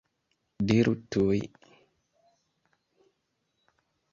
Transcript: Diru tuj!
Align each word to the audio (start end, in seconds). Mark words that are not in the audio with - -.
Diru 0.69 0.93
tuj! 1.15 1.41